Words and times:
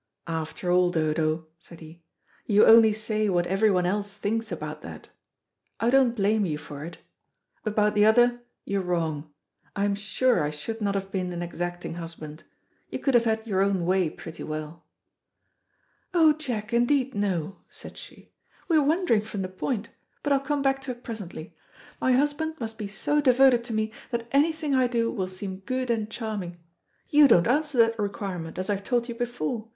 "After 0.25 0.71
all, 0.71 0.89
Dodo," 0.89 1.45
said 1.59 1.79
he, 1.79 2.01
"you 2.47 2.65
only 2.65 2.91
say 2.91 3.29
what 3.29 3.45
every 3.45 3.69
one 3.69 3.85
else 3.85 4.17
thinks 4.17 4.51
about 4.51 4.81
that. 4.81 5.09
I 5.79 5.91
don't 5.91 6.15
blame 6.15 6.43
you 6.43 6.57
for 6.57 6.83
it. 6.83 6.97
About 7.67 7.93
the 7.93 8.03
other, 8.03 8.41
you're 8.65 8.81
wrong. 8.81 9.29
I 9.75 9.85
am 9.85 9.93
sure 9.93 10.41
I 10.43 10.49
should 10.49 10.81
not 10.81 10.95
have 10.95 11.11
been 11.11 11.31
an 11.31 11.43
exacting 11.43 11.93
husband. 11.93 12.43
You 12.89 12.97
could 12.97 13.13
have 13.13 13.25
had 13.25 13.45
your 13.45 13.61
own 13.61 13.85
way 13.85 14.09
pretty 14.09 14.41
well." 14.41 14.83
"Oh, 16.15 16.33
Jack, 16.33 16.73
indeed 16.73 17.13
no," 17.13 17.57
said 17.69 17.95
she; 17.95 18.31
"we 18.67 18.77
are 18.77 18.83
wandering 18.83 19.21
from 19.21 19.43
the 19.43 19.49
point, 19.49 19.89
but 20.23 20.33
I'll 20.33 20.39
come 20.39 20.63
back 20.63 20.81
to 20.81 20.91
it 20.93 21.03
presently. 21.03 21.55
My 21.99 22.13
husband 22.13 22.55
must 22.59 22.79
be 22.79 22.87
so 22.87 23.21
devoted 23.21 23.63
to 23.65 23.73
me 23.73 23.91
that 24.09 24.27
anything 24.31 24.73
I 24.73 24.87
do 24.87 25.11
will 25.11 25.27
seem 25.27 25.57
good 25.59 25.91
and 25.91 26.09
charming. 26.09 26.57
You 27.09 27.27
don't 27.27 27.45
answer 27.45 27.77
that 27.77 27.99
requirement, 27.99 28.57
as 28.57 28.67
I've 28.67 28.83
told 28.83 29.07
you 29.07 29.13
before. 29.13 29.69